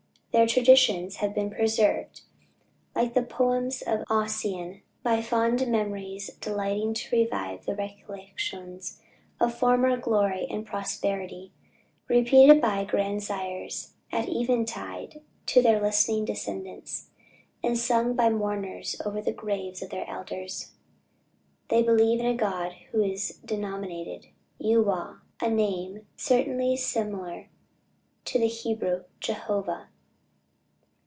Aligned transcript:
"Their 0.33 0.47
traditions 0.47 1.17
have 1.17 1.35
been 1.35 1.49
preserved, 1.49 2.21
like 2.95 3.15
the 3.15 3.21
poems 3.21 3.81
of 3.81 4.05
Ossian, 4.09 4.81
by 5.03 5.21
fond 5.21 5.67
memories 5.67 6.29
delighting 6.39 6.93
to 6.93 7.13
revive 7.17 7.65
the 7.65 7.75
recollections 7.75 9.01
of 9.41 9.53
former 9.53 9.97
glory 9.97 10.47
and 10.49 10.65
prosperity; 10.65 11.51
repeated 12.07 12.61
by 12.61 12.85
grandsires 12.85 13.91
at 14.09 14.29
even 14.29 14.63
tide 14.63 15.19
to 15.47 15.61
their 15.61 15.81
listening 15.81 16.23
descendants, 16.23 17.09
and 17.61 17.77
sung 17.77 18.13
by 18.15 18.29
mourners 18.29 18.95
over 19.05 19.21
the 19.21 19.33
graves 19.33 19.81
of 19.83 19.89
their 19.89 20.09
elders. 20.09 20.71
"They 21.67 21.83
believe 21.83 22.21
in 22.21 22.25
a 22.25 22.35
God 22.35 22.71
who 22.93 23.03
is 23.03 23.39
denominated 23.43 24.27
Yu 24.59 24.81
wah," 24.81 25.17
a 25.41 25.49
name 25.49 26.07
certainly 26.15 26.77
similar 26.77 27.49
to 28.23 28.39
the 28.39 28.47
Hebrew 28.47 29.03
Jehovah. 29.19 29.89